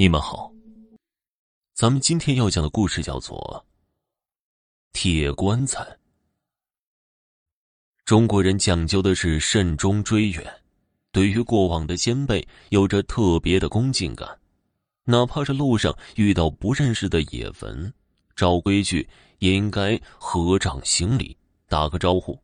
[0.00, 0.50] 你们好，
[1.74, 3.66] 咱们今天要讲的故事叫做
[4.98, 5.82] 《铁棺材》。
[8.06, 10.42] 中国人讲究的是慎终追远，
[11.12, 14.26] 对于过往的先辈有着特别的恭敬感，
[15.04, 17.92] 哪怕是路上遇到不认识的野坟，
[18.34, 19.06] 照规矩
[19.40, 21.36] 也应该合掌行礼，
[21.68, 22.42] 打个招呼。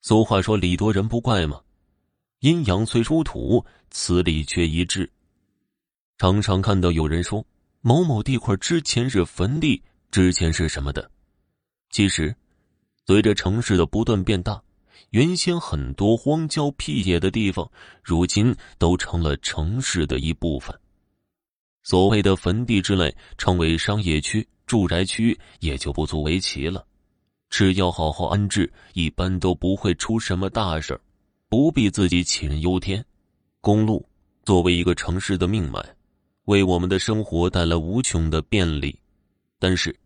[0.00, 1.60] 俗话说：“礼多人不怪”嘛，
[2.38, 5.12] 阴阳虽殊途，此理却一致。
[6.18, 7.46] 常常看到有人说
[7.82, 11.10] 某某地块之前是坟地，之前是什么的。
[11.90, 12.34] 其实，
[13.06, 14.60] 随着城市的不断变大，
[15.10, 17.70] 原先很多荒郊僻野的地方，
[18.02, 20.74] 如今都成了城市的一部分。
[21.82, 26.84] 所谓的坟地之类，成为商业区、住宅区，也就不足为奇了。
[27.50, 30.98] 只要好好安置，一般都不会出什么大事
[31.50, 33.04] 不必自己杞人忧天。
[33.60, 34.08] 公路
[34.44, 35.78] 作为一个城市的命脉。
[36.46, 38.98] 为我们的生活带来无穷的便利，
[39.58, 39.96] 但是，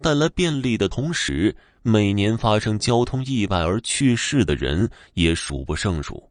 [0.00, 6.30] 带来便利的同时，每年发生交通意外而去世的人也数不胜数。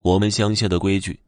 [0.00, 1.20] 我们乡下的规矩，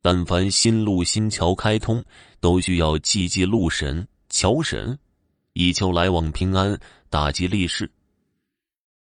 [0.00, 2.04] 但凡新路新桥开通，
[2.40, 4.96] 都需要祭祭路神、桥神，
[5.54, 6.78] 以求来往平安、
[7.10, 7.90] 打击利市。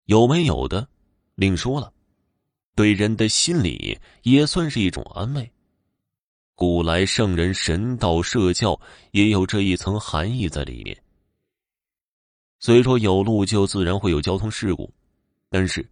[0.07, 0.89] 有没有的，
[1.35, 1.93] 另说了，
[2.75, 5.51] 对人的心理也算是一种安慰。
[6.61, 8.79] 古来圣人神道社教
[9.13, 10.95] 也有这一层含义在里面。
[12.59, 14.93] 虽说有路就自然会有交通事故，
[15.49, 15.89] 但是，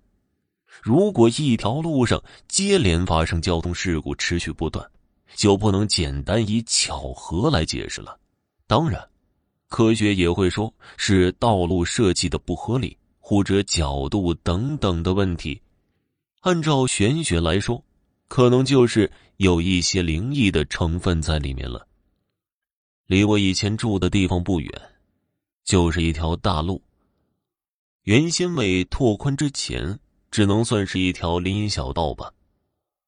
[0.83, 4.87] 如果一条路上接连发生交通事故，持续不断，
[5.35, 8.21] 就不能简单以巧合来解释了。
[8.67, 9.03] 当然，
[9.69, 15.59] 科学也会说是道路设计的不合理，或者角度等等的问题。
[16.41, 17.83] 按照玄学来说。
[18.29, 21.87] 可能就是有一些灵异的成分在里面了。
[23.07, 24.71] 离我以前住的地方不远，
[25.65, 26.81] 就是一条大路。
[28.03, 29.99] 原先未拓宽之前，
[30.31, 32.31] 只能算是一条林荫小道吧。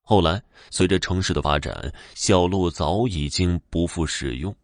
[0.02, 4.54] 后来随着城市的发展，小路早已经不复使用，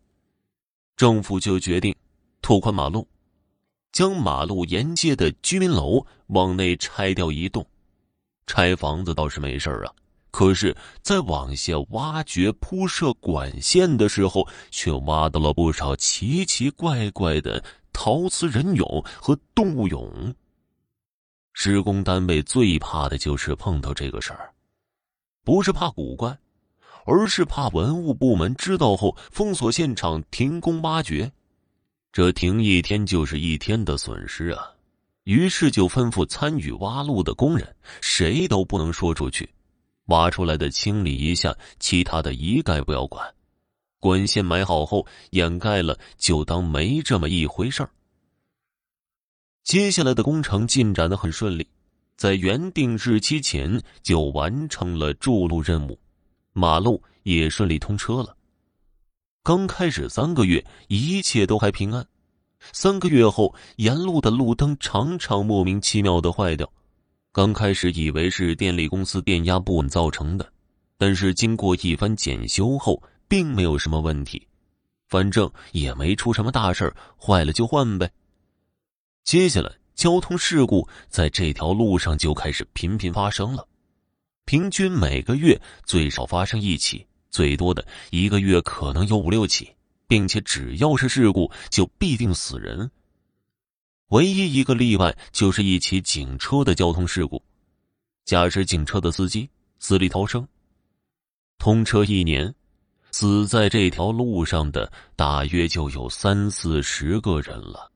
[0.97, 1.95] 政府就决定
[2.43, 3.06] 拓宽马路，
[3.93, 7.65] 将马路沿街的居民楼往内拆掉一栋。
[8.47, 9.93] 拆房子倒是没事啊。
[10.36, 20.34] 可是，在往下挖掘、铺设管线的时候，却挖到了不少奇奇怪怪的陶瓷人俑和动物俑。
[21.54, 24.52] 施工单位最怕的就是碰到这个事儿，
[25.42, 26.38] 不是怕古怪，
[27.06, 31.32] 而是怕文物部门知道后封锁现场、停工挖掘。
[32.12, 34.70] 这停一天就是一天的损失啊！
[35.24, 39.48] 于是就吩咐参与挖路的工人，谁都不能说出去。
[40.06, 43.33] 挖出来的清理一下，其他的一概不要管。
[43.99, 47.91] 管线埋好后，掩盖了，就当没这么一回事儿。
[49.65, 51.66] 接下来的工程进展的很顺利，
[52.16, 55.99] 在原定日期前就完成了筑路任务，
[56.53, 58.37] 马路也顺利通车了。
[59.43, 62.06] 刚开始三个月，一切都还平安。
[62.72, 66.71] 三个月后，沿路的路灯常常莫名其妙的坏掉。
[67.36, 70.52] 刚开始以为是电力公司电压不稳造成的，
[70.97, 74.48] 但是经过一番检修后，并没有什么问题，
[75.06, 78.10] 反正也没出什么大事坏了就换呗。
[79.22, 83.68] 接下来，交通事故在这条路上就开始频频发生了，
[84.47, 89.70] 平均每个月最少发生一起，最多的一个月可能有五六起，
[90.08, 92.91] 并且只要是事故，就必定死人。
[94.11, 97.43] 唯一一个例外就是一起警车的交通事故，
[98.25, 99.50] 驾驶警车的司机
[99.81, 100.47] 死里逃生。
[101.59, 102.55] 通车一年，
[103.11, 107.91] 死在这条路上的大约就有三四十个人了。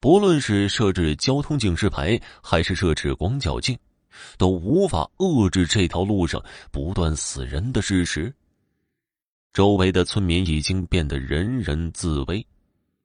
[0.00, 3.76] 不论是设置交通警示牌，还是设置广角镜，
[4.38, 8.32] 都无法遏制这条路上不断死人的事实。
[9.52, 12.46] 周围的村民已经变得人人自危。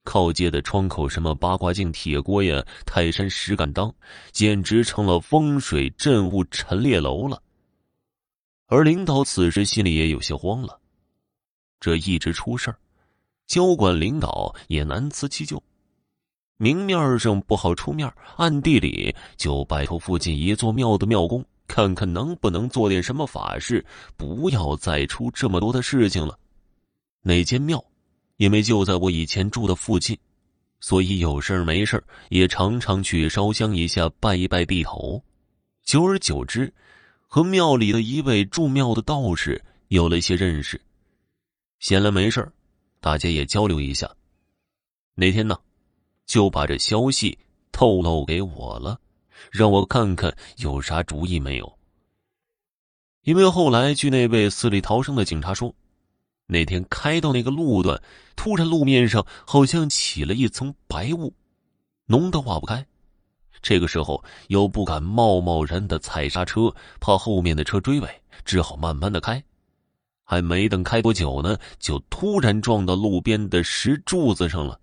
[0.03, 3.93] 靠街的窗口，什么八卦镜、铁锅呀、泰山石敢当，
[4.31, 7.41] 简直成了风水镇物陈列楼了。
[8.67, 10.79] 而领导此时心里也有些慌了，
[11.79, 12.77] 这一直出事儿，
[13.45, 15.61] 交管领导也难辞其咎。
[16.57, 23.85] 明面上不好出面，暗地里就拜托附近一座庙的庙公，看看能不能做点什么法事，
[24.15, 26.37] 不要再出这么多的事情了。
[27.21, 27.83] 那间庙？
[28.37, 30.17] 因为就在我以前住的附近，
[30.79, 35.23] 所以有事没事也常常去烧香一下，拜一拜地头。
[35.83, 36.73] 久而久之，
[37.27, 40.81] 和庙里的一位住庙的道士有了一些认识。
[41.79, 42.51] 闲来没事
[42.99, 44.09] 大家也交流一下。
[45.15, 45.57] 那天呢，
[46.25, 47.37] 就把这消息
[47.71, 48.99] 透露给我了，
[49.51, 51.77] 让我看看有啥主意没有。
[53.23, 55.73] 因为后来据那位死里逃生的警察说，
[56.45, 58.01] 那天开到那个路段，
[58.35, 61.33] 突然路面上好像起了一层白雾，
[62.05, 62.85] 浓得化不开。
[63.61, 69.41] 这个时候又不敢贸贸然的踩刹车，怕后面的车追尾，只好慢慢的开。
[70.25, 74.79] 还没等开多久呢，就突然撞到路边的石柱子上了。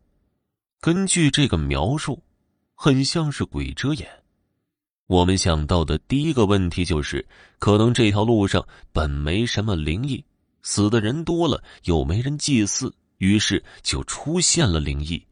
[0.81, 2.23] 根据这个描述，
[2.75, 4.09] 很像是鬼遮眼。
[5.07, 7.27] 我们想到的第一个问题就是，
[7.59, 10.25] 可能这条路上本没什么灵异，
[10.63, 15.23] 死的人多了又没人祭祀，于是就出现了灵异。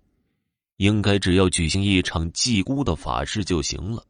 [0.76, 4.04] 应该只要举行一场祭孤的法事就行了。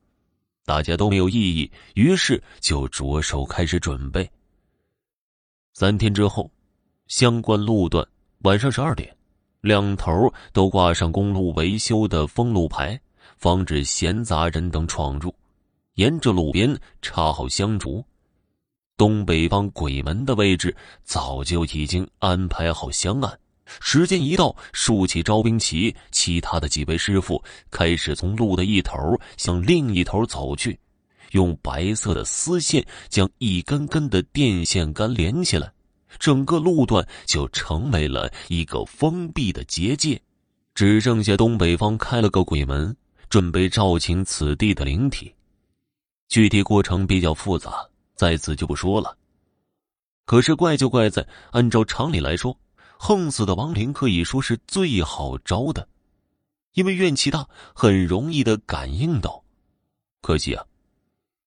[0.64, 4.30] 大家都没有异议，于是就着手开始准备。
[5.72, 6.50] 三天之后，
[7.06, 8.06] 相关路段
[8.40, 9.16] 晚上十二点，
[9.62, 13.00] 两头都挂上公路维修的封路牌，
[13.38, 15.34] 防止闲杂人等闯入。
[15.94, 18.04] 沿着路边插好香烛，
[18.98, 23.38] 东北方鬼门的位置早就已经安排好香案。
[23.80, 27.40] 时间一到，竖起招兵旗，其他的几位师傅
[27.70, 28.98] 开始从路的一头
[29.36, 30.76] 向另一头走去，
[31.30, 35.70] 用白色的丝线将一根根的电线杆连起来，
[36.18, 40.20] 整个路段就成为了一个封闭的结界，
[40.74, 42.96] 只剩下东北方开了个鬼门，
[43.28, 45.32] 准备召请此地的灵体。
[46.28, 47.86] 具体过程比较复杂，
[48.18, 49.16] 在此就不说了。
[50.24, 52.58] 可是怪就怪在，按照常理来说，
[52.98, 55.88] 横死的亡灵可以说是最好招的，
[56.74, 59.44] 因为怨气大，很容易的感应到。
[60.20, 60.66] 可惜啊，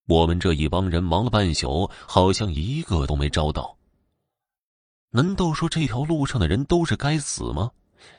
[0.07, 3.77] 我们这一帮人忙了半宿，好像一个都没招到。
[5.09, 7.69] 难道说这条路上的人都是该死吗？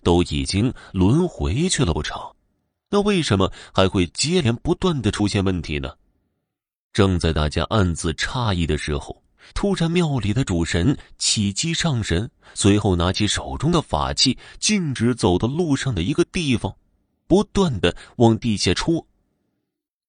[0.02, 2.20] 都已经轮回去了不成？
[2.90, 5.96] 那为什么还会接连不断的出现问题呢？
[6.92, 9.22] 正在大家暗自诧异的时候，
[9.54, 16.74] 突然庙里的主神起机上神，随后拿起手中的法器，径直走到路上的一个地方，
[17.26, 19.06] 不断的往地下戳。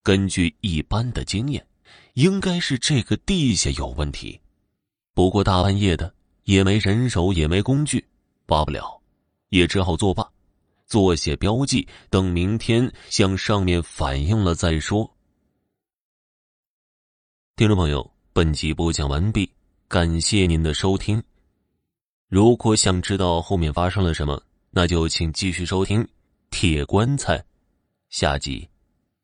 [0.04, 1.66] 根据一般的经验，
[2.16, 4.40] 应该是这个地下有问题。
[5.14, 6.14] 不过大半夜的，
[6.44, 8.06] 也没人手，也没工具，
[8.48, 9.02] 挖不了，
[9.50, 10.30] 也只好作罢，
[10.86, 15.10] 做些标记，等明天向上面反映了再说。
[17.56, 19.48] 听众朋友，本集播讲完毕，
[19.88, 21.22] 感谢您的收听。
[22.28, 24.42] 如果想知道后面发生了什么，
[24.72, 26.04] 那就请继续收听
[26.50, 27.38] 《铁棺材》
[28.10, 28.68] 下集。